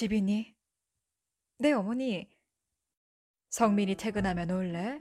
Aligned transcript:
집이니? 0.00 0.54
네, 1.58 1.72
어머니. 1.72 2.26
성민이 3.50 3.96
퇴근하면 3.96 4.50
올래? 4.50 4.98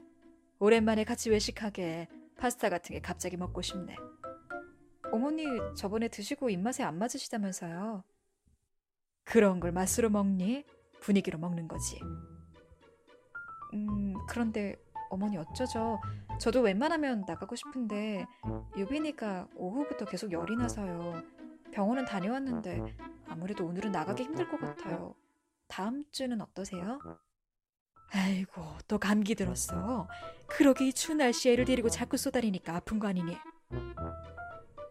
오랜만에 0.59 1.05
같이 1.05 1.29
외식하게 1.29 2.09
파스타 2.37 2.69
같은 2.69 2.93
게 2.93 2.99
갑자기 2.99 3.37
먹고 3.37 3.61
싶네. 3.61 3.95
어머니 5.13 5.45
저번에 5.77 6.09
드시고 6.09 6.49
입맛에 6.49 6.83
안 6.83 6.97
맞으시다면서요. 6.97 8.03
그런 9.23 9.61
걸 9.61 9.71
맛으로 9.71 10.09
먹니? 10.09 10.65
분위기로 10.99 11.39
먹는 11.39 11.69
거지. 11.69 12.01
음, 13.73 14.15
그런데 14.27 14.75
어머니 15.09 15.37
어쩌죠? 15.37 16.01
저도 16.41 16.59
웬만하면 16.59 17.23
나가고 17.25 17.55
싶은데 17.55 18.25
유빈이가 18.75 19.47
오후부터 19.55 20.03
계속 20.03 20.33
열이 20.33 20.57
나서요. 20.57 21.23
병원은 21.71 22.03
다녀왔는데 22.03 22.97
아무래도 23.29 23.65
오늘은 23.65 23.91
나가기 23.91 24.23
힘들 24.23 24.47
것 24.49 24.59
같아요. 24.59 25.15
다음 25.67 26.03
주는 26.11 26.39
어떠세요? 26.41 26.99
아이고, 28.11 28.63
또 28.87 28.97
감기 28.97 29.35
들었어. 29.35 30.07
그러게 30.47 30.87
이 30.87 30.93
추운 30.93 31.19
날씨에 31.19 31.53
애를 31.53 31.65
데리고 31.65 31.89
자꾸 31.89 32.17
쏘다니니까 32.17 32.75
아픈 32.75 32.97
거 32.99 33.07
아니니? 33.07 33.37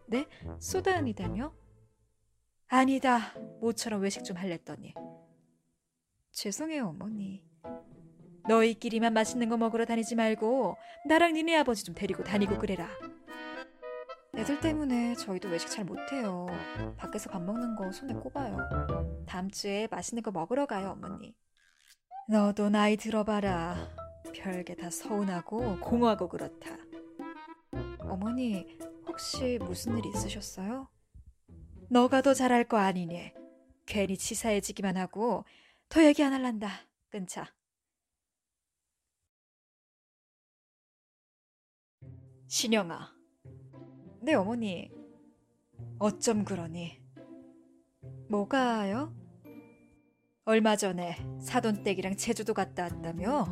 네? 0.07 0.25
쏘다니다뇨? 0.59 1.53
아니다. 2.69 3.33
모처럼 3.59 4.01
외식 4.01 4.23
좀 4.23 4.37
할랬더니. 4.37 4.93
죄송해요, 6.31 6.87
어머니. 6.87 7.43
너희끼리만 8.47 9.13
맛있는 9.13 9.49
거 9.49 9.57
먹으러 9.57 9.85
다니지 9.85 10.15
말고 10.15 10.77
나랑 11.07 11.33
니네 11.33 11.57
아버지 11.57 11.83
좀 11.83 11.93
데리고 11.93 12.23
다니고 12.23 12.57
그래라. 12.57 12.87
애들 14.39 14.61
때문에 14.61 15.15
저희도 15.15 15.49
외식 15.49 15.69
잘 15.69 15.83
못해요. 15.83 16.47
밖에서 16.95 17.29
밥 17.29 17.41
먹는 17.41 17.75
거 17.75 17.91
손에 17.91 18.13
꼽아요. 18.13 19.25
다음 19.27 19.51
주에 19.51 19.89
맛있는 19.91 20.23
거 20.23 20.31
먹으러 20.31 20.65
가요, 20.65 20.91
어머니. 20.91 21.35
너도 22.29 22.69
나이 22.69 22.95
들어봐라. 22.95 23.75
별게 24.33 24.75
다 24.75 24.89
서운하고 24.89 25.81
공허하고 25.81 26.29
그렇다. 26.29 26.69
어머니, 27.99 28.79
혹시 29.05 29.59
무슨 29.61 29.97
일 29.97 30.05
있으셨어요? 30.05 30.87
너가 31.89 32.21
더 32.21 32.33
잘할 32.33 32.63
거 32.63 32.77
아니니. 32.77 33.33
괜히 33.85 34.15
치사해지기만 34.17 34.95
하고 34.95 35.43
더 35.89 36.01
얘기 36.01 36.23
안 36.23 36.31
할란다. 36.31 36.69
끊자. 37.09 37.53
신영아. 42.47 43.18
네, 44.29 44.35
어머니. 44.35 44.91
어쩜 45.97 46.45
그러니? 46.45 47.01
뭐가요? 48.29 49.11
얼마 50.45 50.75
전에 50.75 51.17
사돈댁이랑 51.41 52.15
제주도 52.15 52.53
갔다 52.53 52.83
왔다며? 52.83 53.47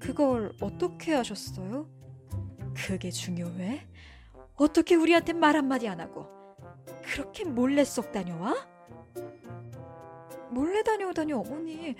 그걸 0.00 0.50
어떻게 0.60 1.14
하셨어요? 1.14 1.88
그게 2.74 3.12
중요해? 3.12 3.86
어떻게 4.56 4.96
우리한테 4.96 5.32
말 5.32 5.54
한마디 5.54 5.86
안 5.86 6.00
하고 6.00 6.26
그렇게 7.04 7.44
몰래 7.44 7.84
쏙 7.84 8.10
다녀와? 8.10 8.66
몰래 10.50 10.82
다녀오다니 10.82 11.32
어머니 11.34 11.94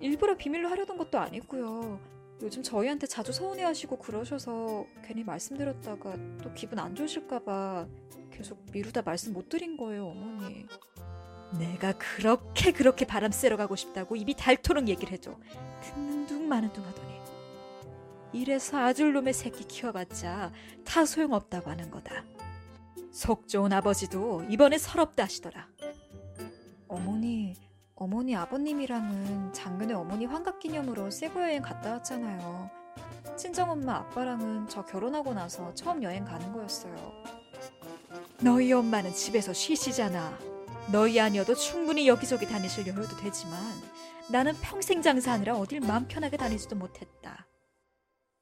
일부러 0.00 0.36
비밀로 0.36 0.68
하려던 0.68 0.98
것도 0.98 1.16
아니고요. 1.16 2.15
요즘 2.42 2.62
저희한테 2.62 3.06
자주 3.06 3.32
서운해하시고 3.32 3.98
그러셔서 3.98 4.84
괜히 5.02 5.24
말씀드렸다가 5.24 6.16
또 6.42 6.52
기분 6.54 6.78
안 6.78 6.94
좋으실까봐 6.94 7.86
계속 8.30 8.62
미루다 8.72 9.02
말씀 9.02 9.32
못 9.32 9.48
드린 9.48 9.76
거예요, 9.76 10.08
어머니. 10.08 10.66
내가 11.58 11.92
그렇게 11.92 12.72
그렇게 12.72 13.06
바람 13.06 13.32
쐬러 13.32 13.56
가고 13.56 13.76
싶다고 13.76 14.16
입이 14.16 14.34
닳도록 14.34 14.88
얘기를 14.88 15.12
해줘. 15.12 15.38
듣는 15.82 16.26
둥 16.26 16.48
마는 16.48 16.72
둥 16.72 16.84
하더니. 16.84 17.16
이래서 18.32 18.76
아들놈의 18.78 19.32
새끼 19.32 19.64
키워봤자 19.66 20.52
다 20.84 21.06
소용없다고 21.06 21.70
하는 21.70 21.90
거다. 21.90 22.24
속 23.12 23.48
좋은 23.48 23.72
아버지도 23.72 24.44
이번에 24.50 24.76
서럽다 24.76 25.24
하시더라. 25.24 25.68
어머니, 26.88 27.54
어머니 27.98 28.36
아버님이랑은 28.36 29.54
작년에 29.54 29.94
어머니 29.94 30.26
환갑 30.26 30.58
기념으로 30.58 31.10
세부 31.10 31.40
여행 31.40 31.62
갔다 31.62 31.92
왔잖아요. 31.92 32.70
친정엄마 33.38 33.96
아빠랑은 33.96 34.68
저 34.68 34.84
결혼하고 34.84 35.32
나서 35.32 35.72
처음 35.72 36.02
여행 36.02 36.22
가는 36.26 36.52
거였어요. 36.52 36.94
너희 38.42 38.70
엄마는 38.70 39.14
집에서 39.14 39.54
쉬시잖아. 39.54 40.38
너희 40.92 41.18
아니어도 41.18 41.54
충분히 41.54 42.06
여기저기 42.06 42.46
다니실 42.46 42.86
여유도 42.86 43.16
되지만 43.16 43.58
나는 44.30 44.52
평생 44.60 45.00
장사하느라 45.00 45.56
어딜 45.56 45.80
마음 45.80 46.06
편하게 46.06 46.36
다니지도 46.36 46.76
못했다. 46.76 47.48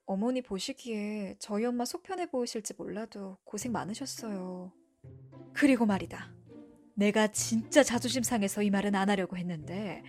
어머니 0.04 0.42
보시기에 0.42 1.36
저희 1.38 1.64
엄마 1.64 1.84
속 1.84 2.02
편해 2.02 2.26
보이실지 2.26 2.74
몰라도 2.76 3.38
고생 3.44 3.70
많으셨어요. 3.70 4.72
그리고 5.52 5.86
말이다. 5.86 6.34
내가 6.94 7.26
진짜 7.28 7.82
자존심 7.82 8.22
상해서 8.22 8.62
이 8.62 8.70
말은 8.70 8.94
안 8.94 9.10
하려고 9.10 9.36
했는데 9.36 10.02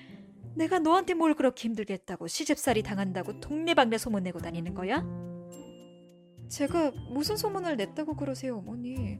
내가 0.56 0.80
너한테 0.80 1.14
뭘 1.14 1.34
그렇게 1.34 1.68
힘들게 1.68 1.94
했다고 1.96 2.28
시집살이 2.28 2.84
당한다고 2.84 3.40
동네방네 3.40 3.98
소문내고 3.98 4.40
다니는 4.40 4.74
거야? 4.74 5.04
제가 6.48 6.92
무슨 7.12 7.36
소문을 7.36 7.76
냈다고 7.76 8.16
그러세요, 8.16 8.58
어머니? 8.58 9.20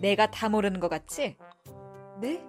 내가 0.00 0.30
다 0.30 0.48
모르는 0.48 0.80
것 0.80 0.88
같지? 0.88 1.36
네? 2.20 2.42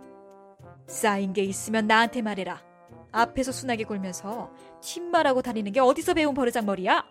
쌓인 0.88 1.34
게 1.34 1.44
있으면 1.44 1.88
나한테 1.88 2.22
말해라. 2.22 2.64
앞에서 3.12 3.52
순하게 3.52 3.84
굴면서 3.84 4.54
뒷말하고 4.82 5.42
다니는 5.42 5.74
게 5.74 5.80
어디서 5.82 6.14
배운 6.14 6.34
버르장머리야? 6.34 7.04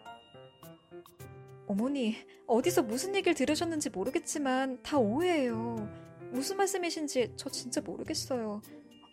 어머니, 1.66 2.16
어디서 2.46 2.82
무슨 2.82 3.14
얘기를 3.14 3.34
들으셨는지 3.34 3.90
모르겠지만 3.90 4.82
다 4.82 4.98
오해예요. 4.98 6.09
무슨 6.30 6.56
말씀이신지 6.56 7.34
저 7.36 7.50
진짜 7.50 7.80
모르겠어요. 7.80 8.62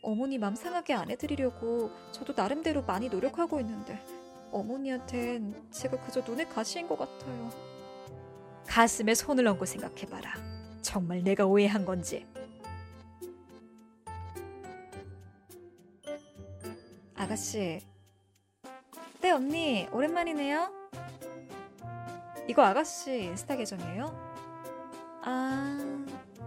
어머니 0.03 0.38
맘 0.38 0.55
상하게 0.55 0.94
안 0.94 1.09
해드리려고 1.09 1.91
저도 2.11 2.33
나름대로 2.35 2.83
많이 2.83 3.09
노력하고 3.09 3.59
있는데 3.59 4.00
어머니한텐 4.51 5.69
제가 5.72 6.00
그저 6.01 6.22
눈에 6.22 6.45
가시인 6.45 6.88
것 6.88 6.97
같아요. 6.97 7.50
가슴에 8.66 9.16
손을 9.16 9.47
얹고 9.47 9.66
생각해봐라. 9.66 10.35
정말 10.81 11.23
내가 11.23 11.45
오해한 11.45 11.85
건지. 11.85 12.25
아가씨. 17.16 17.81
네, 19.22 19.31
언니. 19.31 19.88
오랜만이네요. 19.91 20.72
이거 22.47 22.61
아가씨 22.63 23.23
인스타 23.23 23.55
계정이에요? 23.57 24.05
아, 25.23 26.05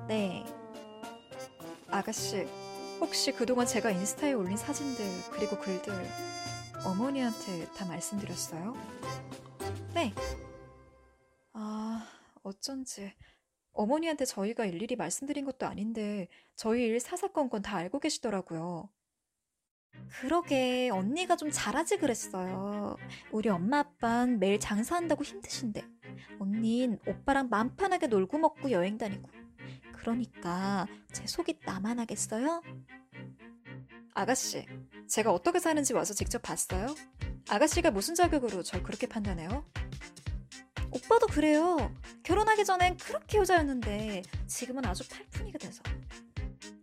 네. 0.08 0.44
아가씨, 1.90 2.46
혹시 3.00 3.32
그동안 3.32 3.66
제가 3.66 3.90
인스타에 3.90 4.32
올린 4.32 4.56
사진들, 4.56 5.04
그리고 5.32 5.58
글들, 5.58 5.92
어머니한테 6.86 7.66
다 7.76 7.84
말씀드렸어요? 7.84 8.74
네. 9.94 10.14
아, 11.52 12.06
어쩐지. 12.42 13.12
어머니한테 13.72 14.24
저희가 14.24 14.66
일일이 14.66 14.94
말씀드린 14.96 15.44
것도 15.44 15.66
아닌데, 15.66 16.28
저희 16.54 16.84
일 16.84 17.00
사사건건 17.00 17.62
다 17.62 17.76
알고 17.76 17.98
계시더라고요. 17.98 18.88
그러게 20.20 20.90
언니가 20.90 21.36
좀 21.36 21.50
잘하지 21.50 21.98
그랬어요. 21.98 22.96
우리 23.32 23.48
엄마 23.48 23.80
아빠는 23.80 24.38
매일 24.38 24.60
장사한다고 24.60 25.24
힘드신데 25.24 25.84
언닌 26.38 26.98
오빠랑 27.06 27.48
맘 27.48 27.74
편하게 27.76 28.06
놀고 28.06 28.38
먹고 28.38 28.70
여행 28.70 28.98
다니고 28.98 29.28
그러니까 29.92 30.86
제 31.12 31.26
속이 31.26 31.60
나만하겠어요? 31.64 32.62
아가씨, 34.14 34.66
제가 35.08 35.32
어떻게 35.32 35.58
사는지 35.58 35.92
와서 35.92 36.14
직접 36.14 36.42
봤어요? 36.42 36.94
아가씨가 37.48 37.90
무슨 37.90 38.14
자격으로 38.14 38.62
절 38.62 38.82
그렇게 38.82 39.06
판단해요? 39.06 39.64
오빠도 40.90 41.26
그래요. 41.26 41.94
결혼하기 42.22 42.64
전엔 42.64 42.96
그렇게 42.96 43.38
효자였는데 43.38 44.22
지금은 44.46 44.84
아주 44.84 45.08
팔푼이가 45.08 45.58
돼서 45.58 45.82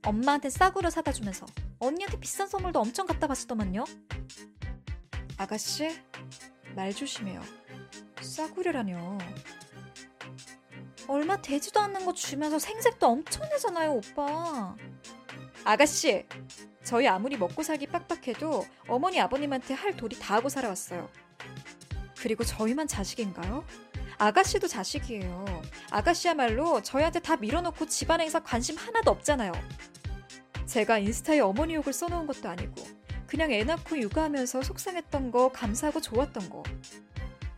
엄마한테 0.05 0.49
싸구려 0.49 0.89
사다 0.89 1.11
주면서 1.11 1.45
언니한테 1.79 2.19
비싼 2.19 2.47
선물도 2.47 2.79
엄청 2.79 3.05
갖다 3.05 3.27
봤었더만요. 3.27 3.83
아가씨, 5.37 5.89
말 6.75 6.93
조심해요. 6.93 7.41
싸구려라뇨. 8.21 9.17
얼마 11.07 11.41
되지도 11.41 11.79
않는 11.79 12.05
거 12.05 12.13
주면서 12.13 12.59
생색도 12.59 13.07
엄청 13.07 13.47
내잖아요, 13.49 13.93
오빠. 13.93 14.75
아가씨, 15.63 16.25
저희 16.83 17.07
아무리 17.07 17.37
먹고 17.37 17.63
살기 17.63 17.87
빡빡해도 17.87 18.65
어머니 18.87 19.19
아버님한테 19.19 19.73
할 19.73 19.95
도리 19.95 20.17
다 20.19 20.35
하고 20.35 20.49
살아왔어요. 20.49 21.09
그리고 22.19 22.43
저희만 22.43 22.87
자식인가요? 22.87 23.65
아가씨도 24.17 24.67
자식이에요. 24.67 25.45
아가씨야말로 25.91 26.81
저희한테 26.81 27.19
다 27.19 27.37
밀어놓고 27.37 27.85
집안 27.85 28.19
행사 28.19 28.39
관심 28.39 28.75
하나도 28.75 29.11
없잖아요. 29.11 29.51
제가 30.65 30.97
인스타에 30.97 31.39
어머니 31.39 31.75
욕을 31.75 31.93
써놓은 31.93 32.27
것도 32.27 32.49
아니고 32.49 32.75
그냥 33.27 33.51
애 33.51 33.63
낳고 33.63 33.97
육아하면서 33.99 34.63
속상했던 34.63 35.31
거 35.31 35.49
감사하고 35.49 36.01
좋았던 36.01 36.49
거 36.49 36.63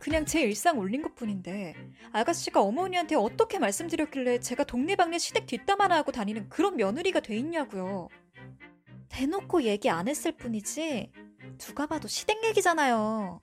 그냥 0.00 0.24
제 0.24 0.40
일상 0.40 0.78
올린 0.78 1.02
것 1.02 1.14
뿐인데 1.14 1.74
아가씨가 2.12 2.62
어머니한테 2.62 3.16
어떻게 3.16 3.58
말씀드렸길래 3.58 4.40
제가 4.40 4.64
동네방네 4.64 5.18
시댁 5.18 5.46
뒷담 5.46 5.82
화나 5.82 5.96
하고 5.96 6.10
다니는 6.10 6.48
그런 6.48 6.76
며느리가 6.76 7.20
돼 7.20 7.36
있냐고요. 7.36 8.08
대놓고 9.10 9.62
얘기 9.64 9.90
안 9.90 10.08
했을 10.08 10.32
뿐이지 10.32 11.12
누가 11.58 11.86
봐도 11.86 12.08
시댁 12.08 12.42
얘기잖아요. 12.44 13.40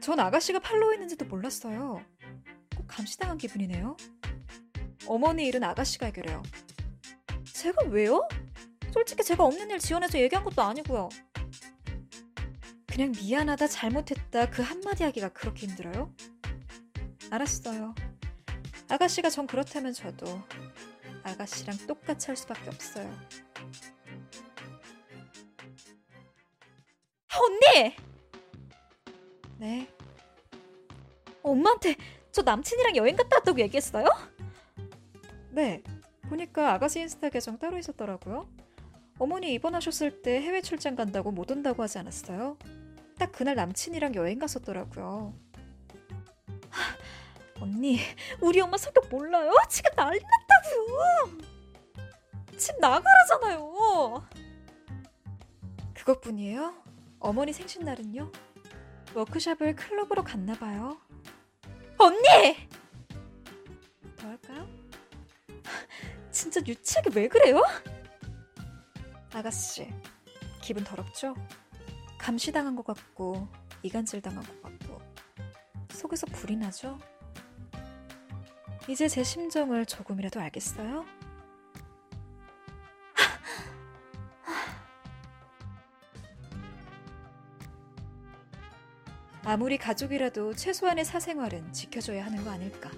전 0.00 0.20
아가씨가 0.20 0.58
팔로우했는지도 0.58 1.24
몰랐어요. 1.24 2.04
꼭 2.76 2.86
감시당한 2.86 3.38
기분이네요. 3.38 3.96
어머니 5.06 5.46
일은 5.46 5.64
아가씨가 5.64 6.06
해결해요. 6.06 6.42
제가 7.50 7.86
왜요? 7.86 8.28
솔직히 8.92 9.24
제가 9.24 9.42
없는 9.44 9.70
일 9.70 9.78
지원해서 9.78 10.18
얘기한 10.18 10.44
것도 10.44 10.60
아니고요. 10.60 11.08
그냥 12.92 13.10
미안하다 13.12 13.68
잘못했다 13.68 14.50
그 14.50 14.60
한마디 14.60 15.02
하기가 15.02 15.30
그렇게 15.30 15.66
힘들어요? 15.66 16.14
알았어요. 17.30 17.94
아가씨가 18.90 19.30
전 19.30 19.46
그렇다면 19.46 19.94
저도 19.94 20.26
아가씨랑 21.22 21.86
똑같이 21.86 22.26
할 22.26 22.36
수밖에 22.36 22.68
없어요. 22.68 23.10
언니! 27.34 27.96
네. 29.58 29.88
엄마한테 31.42 31.96
저 32.30 32.42
남친이랑 32.42 32.96
여행 32.96 33.16
갔다 33.16 33.36
왔다고 33.36 33.58
얘기했어요? 33.60 34.04
네. 35.48 35.82
보니까 36.28 36.74
아가씨 36.74 37.00
인스타 37.00 37.30
계정 37.30 37.58
따로 37.58 37.78
있었더라고요. 37.78 38.46
어머니 39.18 39.54
입원하셨을 39.54 40.20
때 40.20 40.42
해외 40.42 40.60
출장 40.60 40.94
간다고 40.94 41.30
못 41.30 41.50
온다고 41.50 41.82
하지 41.82 41.98
않았어요? 41.98 42.58
딱 43.22 43.30
그날 43.30 43.54
남친이랑 43.54 44.16
여행 44.16 44.40
갔었더라고요. 44.40 45.32
하, 46.70 47.62
언니, 47.62 48.00
우리 48.40 48.60
엄마 48.60 48.76
성격 48.76 49.08
몰라요? 49.10 49.52
지금 49.68 49.92
난리 49.94 50.18
났다고요. 50.18 51.38
집 52.58 52.74
나가라잖아요. 52.80 54.26
그것뿐이에요? 55.94 56.74
어머니 57.20 57.52
생신날은요? 57.52 58.32
워크숍을 59.14 59.76
클럽으로 59.76 60.24
갔나 60.24 60.54
봐요. 60.54 60.98
언니! 61.98 62.68
더 64.16 64.26
할까요? 64.26 64.68
진짜 66.32 66.60
유치하게 66.66 67.10
왜 67.14 67.28
그래요? 67.28 67.62
아가씨, 69.32 69.88
기분 70.60 70.82
더럽죠? 70.82 71.36
감시당한 72.22 72.76
것 72.76 72.86
같고 72.86 73.48
이간질 73.82 74.22
당한 74.22 74.44
것 74.44 74.62
같고 74.62 75.00
속에서 75.90 76.24
불이 76.28 76.54
나죠? 76.56 76.96
이제 78.88 79.08
제 79.08 79.24
심정을 79.24 79.84
조금이라도 79.86 80.38
알겠어요? 80.40 81.04
아무리 89.44 89.76
가족이라도 89.76 90.54
최소한의 90.54 91.04
사생활은 91.04 91.72
지켜줘야 91.72 92.24
하는 92.24 92.44
거 92.44 92.50
아닐까? 92.50 92.88